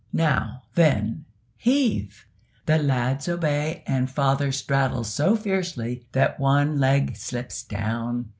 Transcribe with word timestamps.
Now, 0.13 0.63
then, 0.73 1.25
heave!" 1.57 2.25
The 2.65 2.79
lads 2.79 3.29
obey, 3.29 3.83
and 3.85 4.09
father 4.09 4.51
straddles 4.51 5.13
so 5.13 5.35
fiercely 5.35 6.07
that 6.13 6.39
one 6.39 6.79
leg 6.79 7.15
slips 7.15 7.61
down. 7.61 8.29